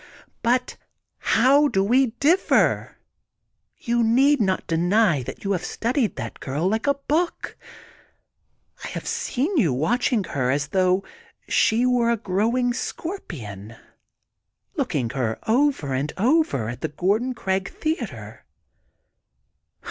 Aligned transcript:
But 0.41 0.77
how 1.19 1.67
do 1.67 1.83
we 1.83 2.07
differ? 2.19 2.97
You 3.77 4.03
need 4.03 4.41
not 4.41 4.65
deny 4.65 5.23
you 5.43 5.51
have 5.51 5.63
studied 5.63 6.15
that 6.15 6.39
girl 6.39 6.67
like 6.67 6.87
a 6.87 6.95
book. 6.95 7.55
I 8.83 8.87
have 8.87 9.05
seen 9.07 9.57
you 9.57 9.71
watching 9.71 10.23
her 10.23 10.49
as 10.49 10.69
though 10.69 11.03
she 11.47 11.85
were 11.85 12.09
a 12.09 12.17
growing 12.17 12.73
scorpion, 12.73 13.75
looking 14.75 15.07
Jier 15.07 15.37
over 15.47 15.93
and 15.93 16.11
over, 16.17 16.67
at 16.67 16.81
the 16.81 16.87
Gordon 16.87 17.35
Craig 17.35 17.69
Theatre. 17.69 18.45